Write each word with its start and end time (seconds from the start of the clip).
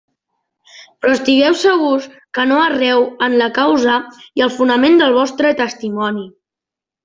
Però 1.03 1.11
estigueu 1.17 1.57
segurs 1.63 2.07
que 2.39 2.47
no 2.53 2.57
erreu 2.71 3.07
en 3.27 3.37
la 3.43 3.51
causa 3.61 4.01
i 4.41 4.47
el 4.49 4.53
fonament 4.59 5.01
del 5.05 5.17
vostre 5.23 5.57
Testimoni. 5.65 6.29